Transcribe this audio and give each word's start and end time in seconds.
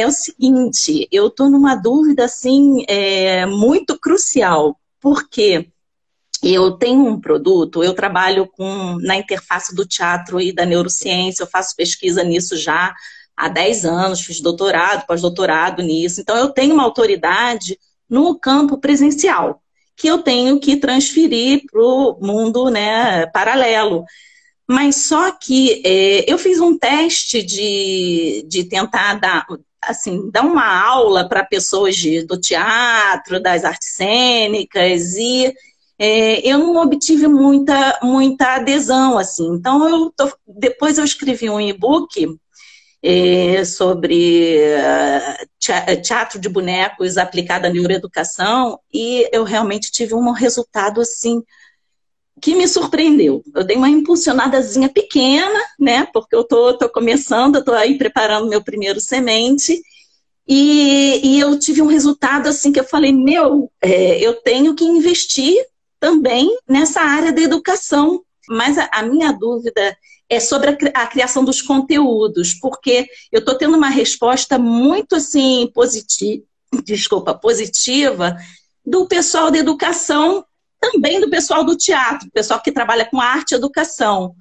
é, 0.00 0.06
o 0.06 0.12
seguinte, 0.12 1.08
eu 1.10 1.26
estou 1.26 1.50
numa 1.50 1.74
dúvida 1.74 2.24
assim 2.24 2.84
é, 2.88 3.44
muito 3.46 3.98
crucial, 3.98 4.78
porque 5.00 5.68
eu 6.42 6.72
tenho 6.72 7.04
um 7.04 7.20
produto, 7.20 7.82
eu 7.82 7.94
trabalho 7.94 8.46
com 8.46 8.96
na 9.00 9.16
interface 9.16 9.74
do 9.74 9.84
teatro 9.84 10.40
e 10.40 10.52
da 10.52 10.64
neurociência, 10.64 11.42
eu 11.42 11.48
faço 11.48 11.74
pesquisa 11.74 12.22
nisso 12.22 12.56
já 12.56 12.94
há 13.36 13.48
10 13.48 13.84
anos, 13.84 14.20
fiz 14.20 14.40
doutorado, 14.40 15.06
pós-doutorado 15.06 15.82
nisso. 15.82 16.20
Então, 16.20 16.36
eu 16.36 16.50
tenho 16.50 16.74
uma 16.74 16.84
autoridade 16.84 17.78
no 18.08 18.38
campo 18.38 18.78
presencial, 18.78 19.60
que 19.96 20.08
eu 20.08 20.18
tenho 20.18 20.60
que 20.60 20.76
transferir 20.76 21.62
para 21.70 21.82
o 21.82 22.18
mundo 22.20 22.70
né, 22.70 23.26
paralelo. 23.26 24.04
Mas 24.68 24.96
só 25.06 25.32
que 25.32 25.82
é, 25.84 26.30
eu 26.30 26.38
fiz 26.38 26.60
um 26.60 26.78
teste 26.78 27.42
de, 27.42 28.44
de 28.46 28.64
tentar 28.64 29.14
dar, 29.14 29.46
assim, 29.88 30.30
dar 30.30 30.42
uma 30.42 30.66
aula 30.66 31.28
para 31.28 31.44
pessoas 31.44 31.96
de, 31.96 32.22
do 32.22 32.38
teatro, 32.38 33.40
das 33.40 33.64
artes 33.64 33.94
cênicas, 33.94 35.14
e 35.14 35.52
é, 35.98 36.46
eu 36.48 36.58
não 36.58 36.76
obtive 36.76 37.26
muita, 37.26 37.98
muita 38.02 38.56
adesão, 38.56 39.18
assim. 39.18 39.48
Então, 39.54 39.88
eu 39.88 40.12
tô, 40.16 40.30
depois 40.46 40.98
eu 40.98 41.04
escrevi 41.04 41.50
um 41.50 41.60
e-book 41.60 42.38
é, 43.02 43.64
sobre 43.64 44.60
teatro 46.02 46.38
de 46.38 46.48
bonecos 46.48 47.16
aplicado 47.16 47.66
à 47.66 47.70
neuroeducação, 47.70 48.78
e 48.92 49.28
eu 49.32 49.42
realmente 49.42 49.90
tive 49.90 50.14
um 50.14 50.30
resultado, 50.30 51.00
assim, 51.00 51.42
que 52.40 52.54
me 52.54 52.66
surpreendeu. 52.66 53.42
Eu 53.54 53.64
dei 53.64 53.76
uma 53.76 53.88
impulsionadazinha 53.88 54.88
pequena, 54.88 55.60
né? 55.78 56.06
Porque 56.12 56.34
eu 56.34 56.44
tô, 56.44 56.76
tô 56.76 56.88
começando, 56.88 57.56
eu 57.56 57.64
tô 57.64 57.72
aí 57.72 57.98
preparando 57.98 58.48
meu 58.48 58.62
primeiro 58.62 59.00
semente. 59.00 59.80
E, 60.46 61.20
e 61.22 61.40
eu 61.40 61.58
tive 61.58 61.82
um 61.82 61.86
resultado 61.86 62.48
assim 62.48 62.72
que 62.72 62.80
eu 62.80 62.84
falei, 62.84 63.12
meu, 63.12 63.70
é, 63.82 64.18
eu 64.18 64.34
tenho 64.34 64.74
que 64.74 64.84
investir 64.84 65.54
também 66.00 66.56
nessa 66.68 67.00
área 67.00 67.32
da 67.32 67.40
educação. 67.40 68.22
Mas 68.48 68.78
a, 68.78 68.88
a 68.92 69.02
minha 69.02 69.32
dúvida 69.32 69.96
é 70.28 70.40
sobre 70.40 70.76
a, 70.94 71.06
criação 71.06 71.44
dos 71.44 71.62
conteúdos, 71.62 72.54
porque 72.54 73.08
eu 73.32 73.40
estou 73.40 73.54
tendo 73.54 73.76
uma 73.76 73.88
resposta 73.88 74.58
muito 74.58 75.16
assim 75.16 75.70
positiva, 75.74 76.42
desculpa, 76.84 77.34
positiva 77.34 78.36
do 78.84 79.06
pessoal 79.06 79.50
da 79.50 79.58
educação 79.58 80.44
também 80.80 81.20
do 81.20 81.30
pessoal 81.30 81.64
do 81.64 81.76
teatro, 81.76 82.30
pessoal 82.30 82.60
que 82.62 82.72
trabalha 82.72 83.04
com 83.04 83.20
arte 83.20 83.52
e 83.52 83.54
educação. 83.54 84.34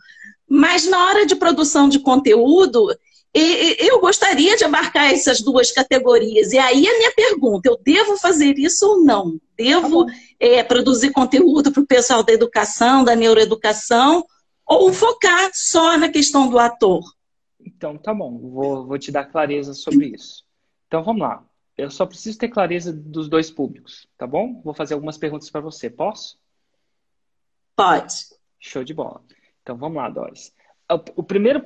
Mas 0.48 0.88
na 0.88 1.06
hora 1.06 1.26
de 1.26 1.36
produção 1.36 1.90
de 1.90 2.00
conteúdo, 2.00 2.90
eu 3.34 4.00
gostaria 4.00 4.56
de 4.56 4.64
abarcar 4.64 5.12
essas 5.12 5.42
duas 5.42 5.72
categorias. 5.72 6.54
E 6.54 6.58
aí 6.58 6.88
a 6.88 6.98
minha 6.98 7.12
pergunta: 7.14 7.70
eu 7.70 7.78
devo 7.84 8.18
fazer 8.18 8.58
isso 8.58 8.88
ou 8.88 9.04
não? 9.04 9.40
Devo 9.56 10.06
tá 10.06 10.14
é, 10.40 10.64
produzir 10.64 11.12
conteúdo 11.12 11.72
para 11.72 11.82
o 11.82 11.88
pessoal 11.88 12.24
da 12.24 12.32
educação, 12.32 13.04
da 13.04 13.16
neuroeducação, 13.16 14.26
ou 14.66 14.94
focar 14.94 15.52
só 15.54 15.98
na 15.98 16.10
questão 16.10 16.50
do 16.50 16.60
ator? 16.60 17.04
Então, 17.60 17.98
tá 17.98 18.14
bom, 18.14 18.38
vou, 18.38 18.86
vou 18.86 18.98
te 18.98 19.12
dar 19.12 19.26
clareza 19.26 19.74
sobre 19.74 20.08
isso. 20.16 20.44
Então, 20.88 21.04
vamos 21.04 21.22
lá. 21.22 21.44
Eu 21.78 21.92
só 21.92 22.06
preciso 22.06 22.39
ter 22.39 22.47
clareza 22.47 22.92
dos 22.92 23.30
dois 23.30 23.52
públicos, 23.52 24.08
tá 24.17 24.25
bom? 24.25 24.61
Vou 24.64 24.73
fazer 24.73 24.95
algumas 24.95 25.17
perguntas 25.17 25.50
para 25.50 25.61
você. 25.61 25.89
Posso? 25.89 26.39
Pode. 27.75 28.16
Show 28.59 28.84
de 28.84 28.94
bola. 28.94 29.22
Então 29.61 29.78
vamos 29.78 29.97
lá, 29.97 30.09
Doris. 30.09 30.52
O 31.16 31.22
primeiro, 31.22 31.64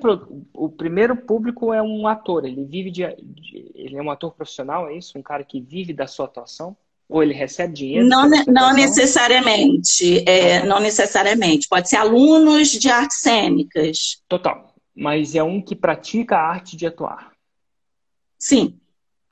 o 0.54 0.68
primeiro 0.68 1.16
público 1.16 1.74
é 1.74 1.82
um 1.82 2.08
ator. 2.08 2.44
Ele 2.44 2.66
vive 2.66 2.92
de, 2.92 3.04
ele 3.04 3.96
é 3.96 4.02
um 4.02 4.12
ator 4.12 4.34
profissional, 4.34 4.90
é 4.90 4.98
isso? 4.98 5.18
Um 5.18 5.22
cara 5.22 5.44
que 5.44 5.62
vive 5.62 5.94
da 5.94 6.08
sua 6.08 6.26
atuação? 6.26 6.76
Ou 7.08 7.22
ele 7.22 7.34
recebe 7.34 7.74
dinheiro? 7.74 8.08
Não, 8.08 8.28
não 8.48 8.74
necessariamente. 8.74 10.28
É, 10.28 10.66
não 10.66 10.80
necessariamente. 10.80 11.68
Pode 11.70 11.88
ser 11.88 11.98
alunos 11.98 12.70
de 12.70 12.90
artes 12.90 13.20
cênicas. 13.20 14.24
Total. 14.28 14.74
Mas 14.96 15.36
é 15.36 15.44
um 15.44 15.62
que 15.62 15.76
pratica 15.76 16.38
a 16.38 16.50
arte 16.50 16.76
de 16.76 16.88
atuar. 16.88 17.32
Sim. 18.40 18.81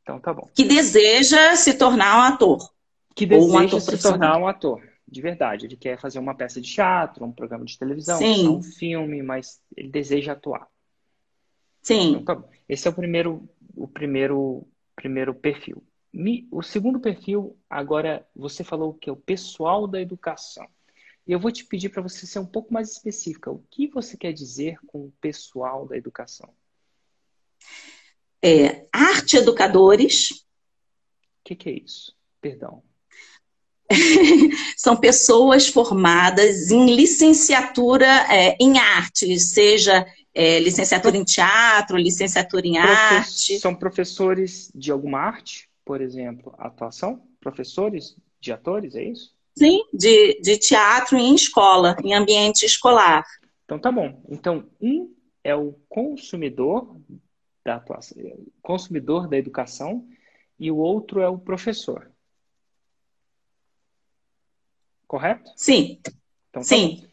Então 0.10 0.20
tá 0.20 0.34
bom. 0.34 0.50
Que 0.56 0.64
deseja 0.64 1.56
se 1.56 1.76
tornar 1.76 2.18
um 2.18 2.34
ator. 2.34 2.74
Que 3.14 3.28
deseja 3.28 3.54
um 3.54 3.58
ator 3.60 3.82
se 3.82 4.02
tornar 4.02 4.38
um 4.38 4.48
ator, 4.48 4.82
de 5.08 5.22
verdade. 5.22 5.68
Ele 5.68 5.76
quer 5.76 6.00
fazer 6.00 6.18
uma 6.18 6.34
peça 6.34 6.60
de 6.60 6.72
teatro, 6.72 7.24
um 7.24 7.32
programa 7.32 7.64
de 7.64 7.78
televisão, 7.78 8.20
um 8.20 8.64
filme, 8.64 9.22
mas 9.22 9.62
ele 9.78 9.90
deseja 9.90 10.32
atuar. 10.34 10.68
Sim. 11.84 12.10
Então, 12.10 12.24
tá 12.24 12.36
bom. 12.36 12.50
Esse 12.68 12.88
é 12.88 12.92
o 12.92 12.94
primeiro, 12.94 13.48
o 13.76 13.88
primeiro, 13.88 14.68
primeiro 14.96 15.34
perfil. 15.36 15.84
O 16.52 16.64
segundo 16.64 17.00
perfil, 17.00 17.56
agora 17.70 18.26
você 18.36 18.64
falou 18.64 18.96
que 18.96 19.12
é 19.12 19.14
o 19.14 19.18
pessoal 19.18 19.86
da 19.86 20.02
educação. 20.02 20.68
E 21.28 21.32
eu 21.32 21.40
vou 21.40 21.52
te 21.52 21.64
pedir 21.64 21.90
para 21.90 22.02
você 22.02 22.26
ser 22.26 22.40
um 22.40 22.46
pouco 22.46 22.74
mais 22.74 22.92
específica. 22.92 23.52
O 23.52 23.64
que 23.70 23.86
você 23.88 24.18
quer 24.18 24.34
dizer 24.34 24.80
com 24.88 25.06
o 25.06 25.14
pessoal 25.22 25.88
da 25.88 25.96
educação? 25.96 26.50
É, 28.42 28.86
arte 28.92 29.38
educadores. 29.38 30.32
O 30.32 31.44
que, 31.44 31.56
que 31.56 31.70
é 31.70 31.74
isso? 31.74 32.14
Perdão. 32.42 32.84
São 34.78 34.96
pessoas 34.96 35.68
formadas 35.68 36.70
em 36.70 36.96
licenciatura 36.96 38.08
é, 38.32 38.56
em 38.60 38.78
arte, 38.78 39.40
seja 39.40 40.06
é, 40.34 40.60
licenciatura 40.60 41.18
em 41.18 41.24
teatro, 41.24 41.98
licenciatura 41.98 42.68
em 42.68 42.74
Profe 42.74 42.88
arte. 42.88 43.60
São 43.60 43.74
professores 43.74 44.72
de 44.76 44.92
alguma 44.92 45.20
arte, 45.20 45.68
por 45.84 46.02
exemplo, 46.02 46.54
atuação? 46.58 47.22
Professores 47.40 48.16
de 48.40 48.52
atores, 48.52 48.96
é 48.96 49.04
isso? 49.04 49.34
Sim, 49.58 49.82
de, 49.94 50.40
de 50.42 50.58
teatro 50.58 51.18
em 51.18 51.34
escola, 51.36 51.96
em 52.04 52.14
ambiente 52.14 52.66
escolar. 52.66 53.26
Então 53.66 53.80
tá 53.80 53.92
bom. 53.92 54.22
Então, 54.30 54.66
um 54.80 55.14
é 55.44 55.56
o 55.56 55.74
consumidor 55.90 56.96
da 57.70 57.76
atuação, 57.76 58.18
consumidor 58.64 59.28
da 59.28 59.38
educação 59.38 60.08
e 60.60 60.72
o 60.72 60.78
outro 60.78 61.22
é 61.22 61.30
o 61.30 61.38
professor. 61.38 62.12
Correto? 65.08 65.52
Sim. 65.56 66.00
Então, 66.50 66.62
tá 66.62 66.64
sim. 66.64 67.08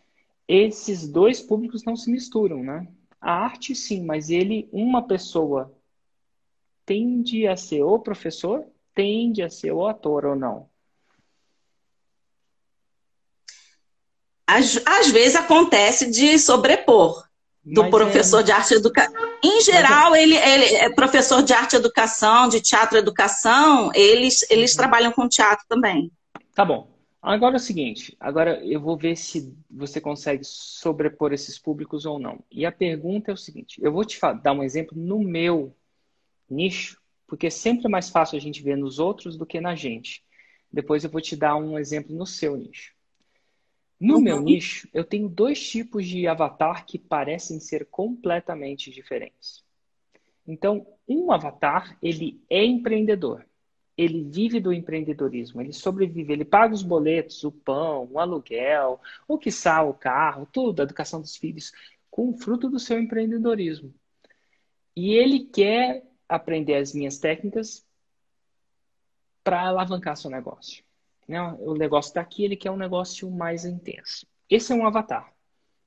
Esses 0.49 1.07
dois 1.07 1.43
públicos 1.43 1.85
não 1.85 1.95
se 1.95 2.11
misturam, 2.11 2.63
né? 2.63 2.89
A 3.21 3.33
arte, 3.33 3.75
sim, 3.75 4.03
mas 4.03 4.31
ele, 4.31 4.67
uma 4.73 5.07
pessoa 5.07 5.75
tende 6.87 7.47
a 7.47 7.57
ser 7.57 7.83
o 7.83 7.99
professor, 7.99 8.65
tende 8.95 9.43
a 9.43 9.51
ser 9.51 9.73
o 9.73 9.87
ator 9.87 10.25
ou 10.25 10.37
não? 10.37 10.71
Às, 14.47 14.81
às 14.87 15.11
vezes 15.11 15.37
acontece 15.37 16.11
de 16.11 16.39
sobrepor 16.39 17.26
do 17.67 17.83
mas 17.83 17.91
professor 17.91 18.41
é... 18.41 18.43
de 18.45 18.53
arte 18.53 18.75
e 18.75 18.77
educação. 18.77 19.15
Em 19.43 19.61
geral, 19.61 20.11
mas... 20.11 20.23
ele, 20.23 20.37
ele 20.37 20.65
é 20.77 20.91
professor 20.91 21.43
de 21.43 21.53
arte 21.53 21.73
e 21.73 21.77
educação, 21.77 22.49
de 22.49 22.61
teatro 22.61 22.97
e 22.97 23.01
educação, 23.01 23.91
eles, 23.93 24.49
eles 24.49 24.73
uhum. 24.73 24.77
trabalham 24.79 25.13
com 25.13 25.29
teatro 25.29 25.65
também. 25.69 26.11
Tá 26.55 26.65
bom. 26.65 26.95
Agora 27.21 27.57
é 27.57 27.57
o 27.57 27.61
seguinte, 27.61 28.17
agora 28.21 28.65
eu 28.65 28.81
vou 28.81 28.97
ver 28.97 29.17
se 29.17 29.53
você 29.69 30.01
consegue 30.01 30.45
sobrepor 30.45 31.33
esses 31.33 31.59
públicos 31.59 32.07
ou 32.07 32.21
não. 32.21 32.39
E 32.53 32.65
a 32.65 32.71
pergunta 32.71 33.33
é 33.33 33.35
o 33.35 33.37
seguinte, 33.37 33.81
eu 33.83 33.91
vou 33.91 34.05
te 34.05 34.17
dar 34.43 34.53
um 34.53 34.63
exemplo 34.63 34.97
no 34.97 35.19
meu 35.19 35.75
nicho, 36.49 37.01
porque 37.27 37.49
é 37.49 37.51
sempre 37.51 37.89
mais 37.89 38.09
fácil 38.09 38.37
a 38.37 38.41
gente 38.41 38.63
ver 38.63 38.77
nos 38.77 39.01
outros 39.01 39.37
do 39.37 39.45
que 39.45 39.61
na 39.61 39.75
gente. 39.75 40.23
Depois 40.73 41.03
eu 41.03 41.11
vou 41.11 41.21
te 41.21 41.35
dar 41.35 41.57
um 41.57 41.77
exemplo 41.77 42.15
no 42.15 42.25
seu 42.25 42.57
nicho. 42.57 42.93
No 43.99 44.17
uhum. 44.17 44.21
meu 44.21 44.41
nicho, 44.41 44.89
eu 44.93 45.05
tenho 45.05 45.29
dois 45.29 45.61
tipos 45.69 46.07
de 46.07 46.27
avatar 46.27 46.85
que 46.85 46.99
parecem 46.99 47.59
ser 47.59 47.87
completamente 47.87 48.91
diferentes. 48.91 49.65
Então, 50.47 50.87
um 51.09 51.33
avatar, 51.33 51.97
ele 52.03 52.43
é 52.49 52.65
empreendedor. 52.65 53.45
Ele 53.97 54.25
vive 54.25 54.61
do 54.61 54.73
empreendedorismo, 54.73 55.63
ele 55.63 55.73
sobrevive, 55.73 56.31
ele 56.31 56.45
paga 56.45 56.75
os 56.75 56.83
boletos, 56.83 57.43
o 57.45 57.51
pão, 57.51 58.07
o 58.13 58.19
aluguel, 58.19 59.01
o 59.27 59.39
que 59.39 59.49
o 59.83 59.95
carro, 59.95 60.47
tudo, 60.53 60.81
a 60.81 60.83
educação 60.83 61.21
dos 61.21 61.35
filhos, 61.35 61.73
com 62.11 62.29
o 62.29 62.37
fruto 62.37 62.69
do 62.69 62.79
seu 62.79 63.01
empreendedorismo. 63.01 63.95
E 64.95 65.13
ele 65.13 65.47
quer 65.47 66.07
aprender 66.29 66.75
as 66.75 66.93
minhas 66.93 67.19
técnicas 67.19 67.87
para 69.43 69.69
alavancar 69.69 70.17
seu 70.17 70.31
negócio. 70.31 70.86
Né? 71.27 71.41
O 71.59 71.75
negócio 71.75 72.11
está 72.11 72.21
aqui, 72.21 72.45
ele 72.45 72.57
quer 72.57 72.71
um 72.71 72.77
negócio 72.77 73.31
mais 73.31 73.65
intenso. 73.65 74.27
Esse 74.49 74.73
é 74.73 74.77
um 74.77 74.87
avatar. 74.87 75.25
Vou 75.25 75.33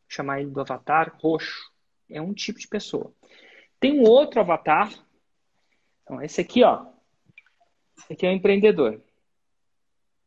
chamar 0.10 0.42
ele 0.42 0.50
do 0.50 0.60
avatar 0.60 1.16
roxo. 1.22 1.72
É 2.10 2.22
um 2.22 2.34
tipo 2.34 2.60
de 2.60 2.68
pessoa. 2.68 3.14
Tem 3.80 4.00
um 4.00 4.04
outro 4.04 4.42
avatar. 4.42 4.92
Então, 6.04 6.22
esse 6.22 6.42
aqui, 6.42 6.64
ó. 6.64 6.86
Esse 7.98 8.14
aqui 8.14 8.26
é 8.26 8.30
o 8.30 8.34
um 8.34 8.36
empreendedor. 8.36 9.02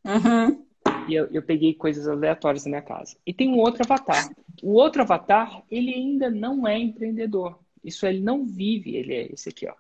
Uhum. 0.04 0.66
E 1.08 1.14
eu, 1.14 1.26
eu, 1.32 1.42
peguei 1.42 1.74
coisas 1.74 2.06
aleatórias 2.06 2.64
na 2.64 2.70
minha 2.70 2.82
casa. 2.82 3.16
E 3.26 3.34
tem 3.34 3.48
um 3.50 3.58
outro 3.58 3.82
avatar. 3.84 4.32
O 4.62 4.72
outro 4.74 5.02
avatar, 5.02 5.62
ele 5.70 5.92
ainda 5.92 6.30
não 6.30 6.66
é 6.66 6.78
empreendedor. 6.78 7.58
Isso 7.82 8.06
ele 8.06 8.20
não 8.20 8.46
vive, 8.46 8.96
ele 8.96 9.14
é 9.14 9.32
esse 9.32 9.48
aqui, 9.48 9.66
ó. 9.66 9.74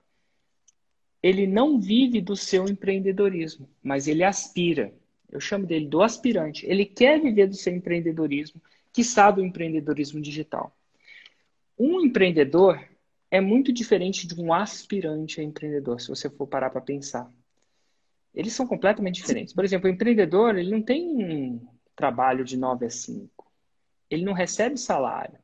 ele 1.22 1.46
não 1.46 1.80
vive 1.80 2.20
do 2.20 2.34
seu 2.34 2.68
empreendedorismo, 2.68 3.68
mas 3.82 4.08
ele 4.08 4.24
aspira. 4.24 4.92
Eu 5.32 5.40
chamo 5.40 5.66
dele 5.66 5.86
do 5.86 6.02
aspirante. 6.02 6.66
Ele 6.66 6.84
quer 6.84 7.20
viver 7.20 7.46
do 7.46 7.56
seu 7.56 7.74
empreendedorismo, 7.74 8.60
que 8.92 9.02
sabe 9.02 9.40
o 9.40 9.44
empreendedorismo 9.44 10.20
digital. 10.20 10.76
Um 11.78 12.00
empreendedor 12.02 12.78
é 13.30 13.40
muito 13.40 13.72
diferente 13.72 14.26
de 14.26 14.38
um 14.38 14.52
aspirante 14.52 15.40
a 15.40 15.44
empreendedor, 15.44 16.00
se 16.00 16.08
você 16.08 16.28
for 16.28 16.46
parar 16.46 16.68
para 16.68 16.82
pensar. 16.82 17.32
Eles 18.34 18.52
são 18.52 18.66
completamente 18.66 19.16
diferentes. 19.16 19.54
Por 19.54 19.64
exemplo, 19.64 19.88
o 19.88 19.92
empreendedor, 19.92 20.56
ele 20.56 20.70
não 20.70 20.82
tem 20.82 21.02
um 21.06 21.66
trabalho 21.96 22.44
de 22.44 22.56
9 22.56 22.86
a 22.86 22.90
5. 22.90 23.50
Ele 24.10 24.24
não 24.24 24.34
recebe 24.34 24.76
salário. 24.76 25.38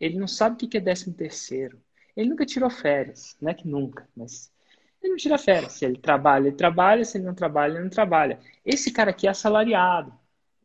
Ele 0.00 0.18
não 0.18 0.26
sabe 0.26 0.64
o 0.64 0.68
que 0.68 0.76
é 0.76 0.80
décimo 0.80 1.14
terceiro. 1.14 1.78
Ele 2.16 2.30
nunca 2.30 2.46
tirou 2.46 2.70
férias. 2.70 3.36
Não 3.40 3.50
é 3.50 3.54
que 3.54 3.68
nunca, 3.68 4.08
mas 4.16 4.50
ele 5.04 5.12
não 5.12 5.16
tira 5.16 5.38
férias. 5.38 5.72
Se 5.72 5.84
ele 5.84 5.98
trabalha, 5.98 6.48
ele 6.48 6.56
trabalha. 6.56 7.04
Se 7.04 7.18
ele 7.18 7.24
não 7.24 7.34
trabalha, 7.34 7.74
ele 7.74 7.82
não 7.84 7.90
trabalha. 7.90 8.40
Esse 8.64 8.90
cara 8.90 9.10
aqui 9.10 9.26
é 9.26 9.30
assalariado. 9.30 10.12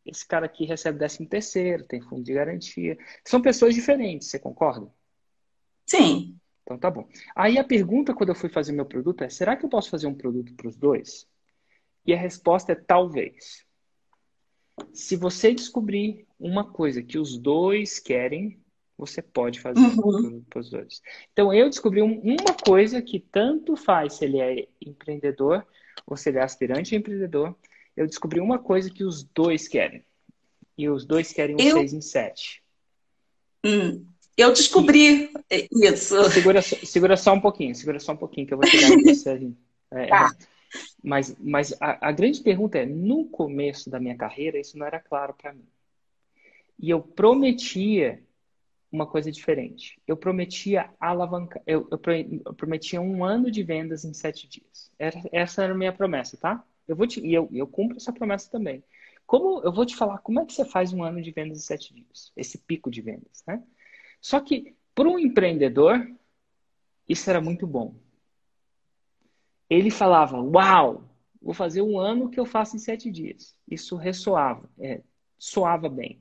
Esse 0.05 0.25
cara 0.25 0.45
aqui 0.45 0.65
recebe 0.65 0.97
décimo 0.97 1.27
terceiro, 1.27 1.83
tem 1.83 2.01
fundo 2.01 2.23
de 2.23 2.33
garantia. 2.33 2.97
São 3.23 3.41
pessoas 3.41 3.75
diferentes, 3.75 4.29
você 4.29 4.39
concorda? 4.39 4.91
Sim. 5.85 6.39
Então 6.63 6.77
tá 6.77 6.89
bom. 6.89 7.07
Aí 7.35 7.57
a 7.57 7.63
pergunta 7.63 8.13
quando 8.13 8.29
eu 8.29 8.35
fui 8.35 8.49
fazer 8.49 8.71
meu 8.71 8.85
produto 8.85 9.23
é: 9.23 9.29
será 9.29 9.55
que 9.55 9.65
eu 9.65 9.69
posso 9.69 9.89
fazer 9.89 10.07
um 10.07 10.15
produto 10.15 10.53
para 10.55 10.67
os 10.67 10.77
dois? 10.77 11.27
E 12.05 12.13
a 12.13 12.17
resposta 12.17 12.71
é 12.71 12.75
talvez. 12.75 13.65
Se 14.93 15.15
você 15.15 15.53
descobrir 15.53 16.25
uma 16.39 16.71
coisa 16.71 17.03
que 17.03 17.19
os 17.19 17.37
dois 17.37 17.99
querem, 17.99 18.59
você 18.99 19.21
pode 19.21 19.61
fazer 19.61 19.79
uhum. 19.79 20.43
para 20.49 20.59
os 20.59 20.69
dois. 20.69 21.01
Então, 21.31 21.53
eu 21.53 21.69
descobri 21.69 22.01
um, 22.01 22.19
uma 22.19 22.53
coisa 22.65 23.01
que 23.01 23.17
tanto 23.19 23.77
faz 23.77 24.15
se 24.15 24.25
ele 24.25 24.39
é 24.39 24.67
empreendedor 24.85 25.65
ou 26.05 26.17
se 26.17 26.29
ele 26.29 26.37
é 26.37 26.43
aspirante 26.43 26.93
a 26.93 26.97
empreendedor. 26.97 27.55
Eu 27.95 28.05
descobri 28.05 28.41
uma 28.41 28.59
coisa 28.59 28.89
que 28.89 29.05
os 29.05 29.23
dois 29.23 29.69
querem. 29.69 30.03
E 30.77 30.89
os 30.89 31.05
dois 31.05 31.31
querem 31.31 31.55
um 31.55 31.59
eu... 31.59 31.77
6 31.77 31.93
em 31.93 32.01
7. 32.01 32.63
Hum. 33.65 34.05
Eu 34.35 34.51
descobri 34.51 35.31
e... 35.49 35.67
isso. 35.71 36.29
Segura, 36.29 36.61
segura 36.61 37.17
só 37.17 37.33
um 37.33 37.41
pouquinho, 37.41 37.75
segura 37.75 37.99
só 37.99 38.11
um 38.11 38.17
pouquinho 38.17 38.47
que 38.47 38.53
eu 38.53 38.57
vou 38.57 38.67
chegar 38.67 38.89
em 38.89 39.03
você. 39.03 39.51
É, 39.91 40.07
tá. 40.07 40.35
Mas, 41.03 41.35
mas 41.39 41.73
a, 41.81 42.09
a 42.09 42.11
grande 42.11 42.41
pergunta 42.41 42.77
é: 42.77 42.85
no 42.85 43.25
começo 43.25 43.89
da 43.89 43.99
minha 43.99 44.15
carreira, 44.15 44.59
isso 44.59 44.77
não 44.77 44.85
era 44.85 44.99
claro 44.99 45.33
para 45.33 45.53
mim. 45.53 45.67
E 46.77 46.89
eu 46.89 47.01
prometia 47.01 48.21
uma 48.91 49.05
coisa 49.05 49.31
diferente. 49.31 50.01
Eu 50.07 50.17
prometia 50.17 50.89
alavancar, 50.99 51.61
eu, 51.65 51.87
eu, 51.91 52.53
prometia 52.55 52.99
um 52.99 53.23
ano 53.23 53.51
de 53.51 53.63
vendas 53.63 54.03
em 54.03 54.13
sete 54.13 54.47
dias. 54.47 54.91
essa 55.31 55.63
era 55.63 55.73
a 55.73 55.77
minha 55.77 55.93
promessa, 55.93 56.37
tá? 56.37 56.63
Eu 56.87 56.95
vou 56.95 57.05
te, 57.05 57.19
e 57.19 57.33
eu, 57.33 57.47
eu 57.51 57.67
cumpro 57.67 57.97
essa 57.97 58.11
promessa 58.11 58.49
também. 58.49 58.83
Como 59.27 59.61
eu 59.63 59.71
vou 59.71 59.85
te 59.85 59.95
falar 59.95 60.17
como 60.19 60.39
é 60.39 60.45
que 60.45 60.53
você 60.53 60.65
faz 60.65 60.91
um 60.91 61.03
ano 61.03 61.21
de 61.21 61.31
vendas 61.31 61.59
em 61.59 61.61
sete 61.61 61.93
dias, 61.93 62.31
esse 62.35 62.57
pico 62.57 62.89
de 62.89 63.01
vendas, 63.01 63.43
né? 63.47 63.63
Só 64.19 64.39
que 64.39 64.75
para 64.95 65.07
um 65.07 65.19
empreendedor 65.19 66.09
isso 67.07 67.29
era 67.29 67.39
muito 67.39 67.67
bom. 67.67 67.95
Ele 69.69 69.91
falava: 69.91 70.41
"Uau, 70.41 71.03
vou 71.39 71.53
fazer 71.53 71.83
um 71.83 71.99
ano 71.99 72.29
que 72.29 72.39
eu 72.39 72.45
faço 72.45 72.75
em 72.75 72.79
sete 72.79 73.11
dias". 73.11 73.55
Isso 73.69 73.95
ressoava, 73.95 74.67
é, 74.79 75.01
soava 75.37 75.87
bem 75.87 76.19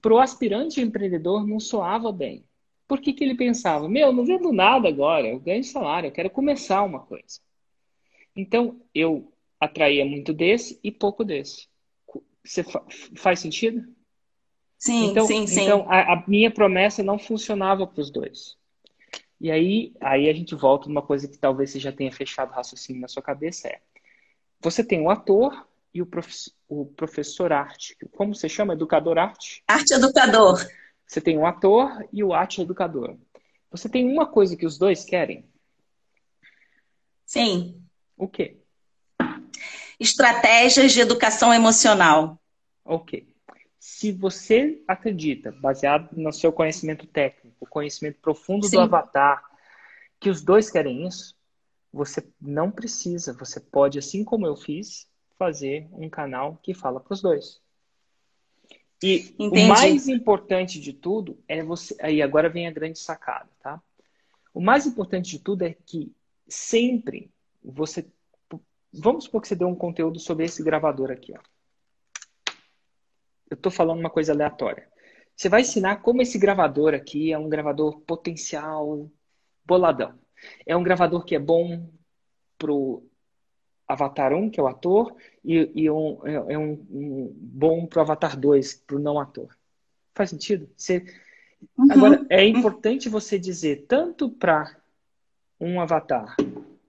para 0.00 0.14
o 0.14 0.18
aspirante 0.18 0.80
empreendedor 0.80 1.46
não 1.46 1.60
soava 1.60 2.12
bem. 2.12 2.44
Por 2.88 3.00
que, 3.00 3.12
que 3.12 3.22
ele 3.22 3.36
pensava? 3.36 3.88
Meu, 3.88 4.12
não 4.12 4.24
vendo 4.24 4.52
nada 4.52 4.88
agora, 4.88 5.28
eu 5.28 5.38
ganho 5.38 5.62
salário, 5.62 6.08
eu 6.08 6.12
quero 6.12 6.30
começar 6.30 6.82
uma 6.82 7.00
coisa. 7.00 7.40
Então, 8.34 8.80
eu 8.94 9.32
atraía 9.60 10.04
muito 10.04 10.32
desse 10.32 10.80
e 10.82 10.90
pouco 10.90 11.24
desse. 11.24 11.68
Você 12.44 12.64
fa 12.64 12.82
faz 13.16 13.38
sentido? 13.38 13.86
Sim, 14.78 15.10
então, 15.10 15.26
sim, 15.26 15.46
sim. 15.46 15.60
Então, 15.62 15.86
a, 15.88 16.14
a 16.14 16.24
minha 16.26 16.50
promessa 16.50 17.02
não 17.02 17.18
funcionava 17.18 17.86
para 17.86 18.00
os 18.00 18.10
dois. 18.10 18.56
E 19.40 19.50
aí, 19.50 19.92
aí 20.00 20.28
a 20.28 20.32
gente 20.32 20.54
volta 20.54 20.88
numa 20.88 21.02
coisa 21.02 21.28
que 21.28 21.38
talvez 21.38 21.70
você 21.70 21.78
já 21.78 21.92
tenha 21.92 22.10
fechado 22.10 22.50
o 22.50 22.54
raciocínio 22.54 23.00
na 23.00 23.08
sua 23.08 23.22
cabeça, 23.22 23.68
é 23.68 23.80
você 24.60 24.84
tem 24.84 25.00
um 25.00 25.08
ator 25.08 25.66
e 25.92 26.00
o, 26.00 26.06
prof, 26.06 26.50
o 26.68 26.86
professor 26.86 27.52
arte. 27.52 27.96
Como 28.12 28.34
você 28.34 28.48
chama? 28.48 28.74
Educador 28.74 29.18
arte? 29.18 29.62
Arte 29.66 29.94
educador. 29.94 30.64
Você 31.06 31.20
tem 31.20 31.36
o 31.36 31.46
ator 31.46 32.06
e 32.12 32.22
o 32.22 32.32
arte 32.32 32.62
educador. 32.62 33.16
Você 33.70 33.88
tem 33.88 34.06
uma 34.06 34.26
coisa 34.26 34.56
que 34.56 34.66
os 34.66 34.78
dois 34.78 35.04
querem? 35.04 35.48
Sim. 37.24 37.82
O 38.16 38.28
quê? 38.28 38.58
Estratégias 39.98 40.92
de 40.92 41.00
educação 41.00 41.52
emocional. 41.52 42.40
Ok. 42.84 43.28
Se 43.78 44.12
você 44.12 44.82
acredita, 44.86 45.52
baseado 45.52 46.10
no 46.12 46.32
seu 46.32 46.52
conhecimento 46.52 47.06
técnico, 47.06 47.66
conhecimento 47.68 48.18
profundo 48.20 48.66
Sim. 48.66 48.76
do 48.76 48.82
avatar, 48.82 49.42
que 50.18 50.28
os 50.28 50.42
dois 50.42 50.70
querem 50.70 51.06
isso, 51.06 51.34
você 51.92 52.26
não 52.40 52.70
precisa, 52.70 53.32
você 53.32 53.58
pode, 53.58 53.98
assim 53.98 54.22
como 54.22 54.46
eu 54.46 54.56
fiz, 54.56 55.08
fazer 55.40 55.88
um 55.92 56.10
canal 56.10 56.58
que 56.62 56.74
fala 56.74 57.00
para 57.00 57.14
os 57.14 57.22
dois. 57.22 57.62
E 59.02 59.34
Entendi. 59.38 59.64
o 59.64 59.68
mais 59.68 60.06
importante 60.06 60.78
de 60.78 60.92
tudo 60.92 61.42
é 61.48 61.64
você. 61.64 61.96
Aí 61.98 62.20
agora 62.20 62.50
vem 62.50 62.66
a 62.66 62.70
grande 62.70 62.98
sacada, 62.98 63.48
tá? 63.58 63.82
O 64.52 64.60
mais 64.60 64.84
importante 64.84 65.30
de 65.30 65.38
tudo 65.38 65.62
é 65.62 65.74
que 65.86 66.14
sempre 66.46 67.32
você. 67.64 68.06
Vamos 68.92 69.24
supor 69.24 69.40
que 69.40 69.48
você 69.48 69.56
deu 69.56 69.68
um 69.68 69.74
conteúdo 69.74 70.20
sobre 70.20 70.44
esse 70.44 70.62
gravador 70.62 71.10
aqui, 71.10 71.32
ó. 71.32 71.40
Eu 73.48 73.54
estou 73.54 73.72
falando 73.72 74.00
uma 74.00 74.10
coisa 74.10 74.34
aleatória. 74.34 74.86
Você 75.34 75.48
vai 75.48 75.62
ensinar 75.62 76.02
como 76.02 76.20
esse 76.20 76.38
gravador 76.38 76.92
aqui 76.92 77.32
é 77.32 77.38
um 77.38 77.48
gravador 77.48 77.98
potencial 78.00 79.10
boladão. 79.64 80.18
É 80.66 80.76
um 80.76 80.82
gravador 80.82 81.24
que 81.24 81.34
é 81.34 81.38
bom 81.38 81.90
pro 82.58 83.09
Avatar 83.92 84.32
1, 84.32 84.50
que 84.50 84.60
é 84.60 84.62
o 84.62 84.68
ator, 84.68 85.14
e, 85.44 85.70
e 85.74 85.90
um, 85.90 86.20
é, 86.24 86.54
é 86.54 86.58
um, 86.58 86.72
um 86.90 87.32
bom 87.34 87.86
para 87.86 87.98
o 87.98 88.02
Avatar 88.02 88.38
2, 88.38 88.74
para 88.86 88.96
o 88.96 89.00
não 89.00 89.18
ator. 89.18 89.56
Faz 90.14 90.30
sentido? 90.30 90.68
Você... 90.76 91.04
Uhum. 91.76 91.92
Agora, 91.92 92.26
é 92.30 92.46
importante 92.46 93.08
você 93.08 93.38
dizer, 93.38 93.84
tanto 93.86 94.30
para 94.30 94.76
um 95.60 95.80
avatar 95.80 96.36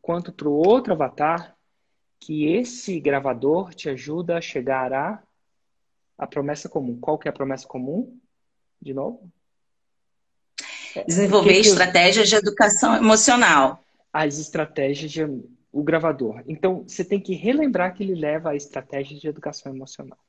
quanto 0.02 0.32
para 0.32 0.48
o 0.48 0.54
outro 0.54 0.94
avatar, 0.94 1.56
que 2.20 2.48
esse 2.48 3.00
gravador 3.00 3.74
te 3.74 3.90
ajuda 3.90 4.38
a 4.38 4.42
chegar 4.42 4.94
a 4.94 5.22
a 6.22 6.28
promessa 6.28 6.70
comum. 6.70 7.00
Qual 7.00 7.18
que 7.18 7.28
é 7.28 7.32
a 7.32 7.34
promessa 7.34 7.68
comum? 7.68 8.16
De 8.80 8.94
novo? 8.94 9.28
Desenvolver 11.08 11.56
que 11.56 11.62
que 11.62 11.68
estratégias 11.68 12.32
eu... 12.32 12.40
de 12.40 12.48
educação 12.48 12.96
emocional. 12.96 13.84
As 14.14 14.38
estratégias 14.38 15.12
de 15.12 15.24
o 15.72 15.84
gravador. 15.84 16.44
Então, 16.48 16.84
você 16.88 17.04
tem 17.04 17.20
que 17.20 17.34
relembrar 17.34 17.96
que 17.96 18.04
ele 18.04 18.16
leva 18.16 18.52
a 18.52 18.56
estratégia 18.56 19.18
de 19.18 19.28
educação 19.28 19.74
emocional. 19.74 20.20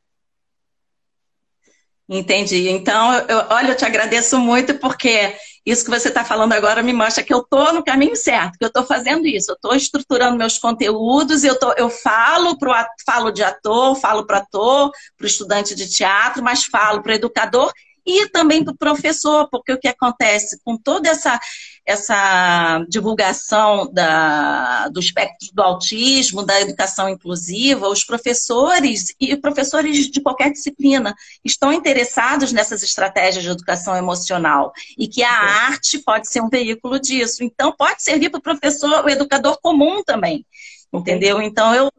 Entendi. 2.08 2.68
Então, 2.68 3.14
eu, 3.14 3.38
olha, 3.48 3.68
eu 3.68 3.76
te 3.76 3.84
agradeço 3.84 4.38
muito 4.38 4.74
porque 4.78 5.34
isso 5.64 5.84
que 5.84 5.90
você 5.90 6.08
está 6.08 6.24
falando 6.24 6.52
agora 6.52 6.82
me 6.82 6.92
mostra 6.92 7.22
que 7.22 7.32
eu 7.32 7.40
estou 7.40 7.72
no 7.72 7.82
caminho 7.82 8.16
certo, 8.16 8.58
que 8.58 8.64
eu 8.64 8.68
estou 8.68 8.84
fazendo 8.84 9.26
isso, 9.26 9.52
eu 9.52 9.54
estou 9.54 9.74
estruturando 9.74 10.36
meus 10.36 10.58
conteúdos, 10.58 11.44
eu, 11.44 11.58
tô, 11.58 11.72
eu 11.72 11.88
falo, 11.88 12.58
pro, 12.58 12.72
falo 13.06 13.30
de 13.30 13.42
ator, 13.42 13.96
falo 13.96 14.26
para 14.26 14.38
ator, 14.38 14.90
para 15.16 15.24
o 15.24 15.26
estudante 15.26 15.74
de 15.74 15.88
teatro, 15.88 16.42
mas 16.42 16.64
falo 16.64 17.02
para 17.02 17.12
o 17.12 17.14
educador 17.14 17.72
e 18.04 18.28
também 18.28 18.64
para 18.64 18.74
o 18.74 18.76
professor, 18.76 19.48
porque 19.48 19.72
o 19.72 19.78
que 19.78 19.88
acontece 19.88 20.60
com 20.64 20.76
toda 20.76 21.08
essa, 21.08 21.38
essa 21.84 22.84
divulgação 22.88 23.90
da, 23.92 24.88
do 24.88 25.00
espectro 25.00 25.48
do 25.52 25.62
autismo, 25.62 26.44
da 26.44 26.60
educação 26.60 27.08
inclusiva, 27.08 27.88
os 27.88 28.04
professores 28.04 29.14
e 29.20 29.36
professores 29.36 30.10
de 30.10 30.20
qualquer 30.20 30.52
disciplina 30.52 31.14
estão 31.44 31.72
interessados 31.72 32.52
nessas 32.52 32.82
estratégias 32.82 33.42
de 33.42 33.50
educação 33.50 33.96
emocional 33.96 34.72
e 34.96 35.08
que 35.08 35.22
a 35.22 35.32
arte 35.32 35.98
pode 35.98 36.28
ser 36.28 36.40
um 36.40 36.48
veículo 36.48 37.00
disso. 37.00 37.42
Então, 37.42 37.72
pode 37.72 38.02
servir 38.02 38.30
para 38.30 38.38
o 38.38 38.42
professor, 38.42 39.04
o 39.04 39.08
educador 39.08 39.58
comum 39.60 40.04
também, 40.04 40.46
entendeu? 40.92 41.42
Então, 41.42 41.74
eu 41.74 41.90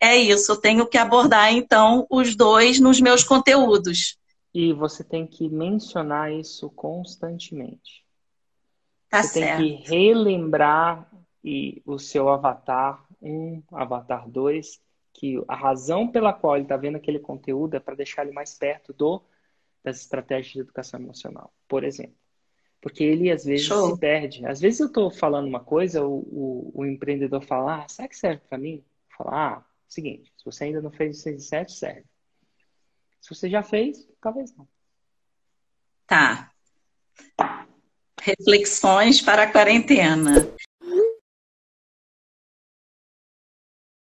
é 0.00 0.16
isso, 0.16 0.52
eu 0.52 0.56
tenho 0.56 0.86
que 0.86 0.96
abordar 0.96 1.52
então 1.52 2.06
os 2.08 2.36
dois 2.36 2.78
nos 2.78 3.00
meus 3.00 3.24
conteúdos. 3.24 4.16
E 4.54 4.72
você 4.72 5.02
tem 5.02 5.26
que 5.26 5.48
mencionar 5.48 6.32
isso 6.32 6.70
constantemente. 6.70 8.07
Tá 9.08 9.22
você 9.22 9.40
certo. 9.40 9.58
tem 9.58 9.82
que 9.82 9.88
relembrar 9.88 11.08
e 11.42 11.82
o 11.86 11.98
seu 11.98 12.28
avatar 12.28 13.04
um, 13.22 13.62
avatar 13.72 14.28
2, 14.28 14.80
que 15.12 15.42
a 15.48 15.56
razão 15.56 16.08
pela 16.08 16.32
qual 16.32 16.56
ele 16.56 16.64
está 16.64 16.76
vendo 16.76 16.96
aquele 16.96 17.18
conteúdo 17.18 17.74
é 17.74 17.80
para 17.80 17.94
deixar 17.94 18.22
ele 18.22 18.32
mais 18.32 18.54
perto 18.54 18.92
do 18.92 19.22
das 19.82 20.00
estratégias 20.00 20.52
de 20.52 20.60
educação 20.60 21.00
emocional. 21.00 21.52
Por 21.66 21.84
exemplo, 21.84 22.16
Porque 22.80 23.02
ele 23.02 23.30
às 23.30 23.44
vezes 23.44 23.66
Show. 23.66 23.94
se 23.94 24.00
perde. 24.00 24.44
Às 24.44 24.60
vezes 24.60 24.80
eu 24.80 24.86
estou 24.86 25.10
falando 25.10 25.46
uma 25.46 25.60
coisa, 25.60 26.04
o, 26.04 26.18
o, 26.18 26.72
o 26.74 26.86
empreendedor 26.86 27.40
fala, 27.42 27.84
ah, 27.84 27.88
será 27.88 28.08
que 28.08 28.16
serve 28.16 28.42
para 28.48 28.58
mim? 28.58 28.84
Falar, 29.16 29.58
ah, 29.58 29.64
seguinte, 29.88 30.32
se 30.36 30.44
você 30.44 30.64
ainda 30.64 30.82
não 30.82 30.90
fez 30.90 31.18
o 31.18 31.22
6 31.22 31.42
e 31.42 31.46
7, 31.46 31.72
serve. 31.72 32.04
Se 33.20 33.34
você 33.34 33.48
já 33.48 33.62
fez, 33.62 34.08
talvez 34.20 34.54
não. 34.56 34.68
Tá. 36.06 36.52
Reflexões 38.28 39.22
para 39.22 39.44
a 39.44 39.46
quarentena. 39.46 40.46